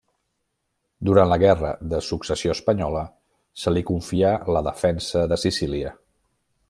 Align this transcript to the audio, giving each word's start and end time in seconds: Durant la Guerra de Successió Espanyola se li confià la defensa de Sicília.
Durant 1.09 1.29
la 1.31 1.37
Guerra 1.43 1.73
de 1.91 1.99
Successió 2.07 2.55
Espanyola 2.55 3.03
se 3.65 3.75
li 3.75 3.85
confià 3.91 4.33
la 4.57 4.65
defensa 4.69 5.27
de 5.35 5.39
Sicília. 5.45 5.93